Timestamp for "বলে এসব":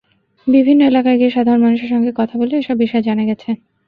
2.37-2.75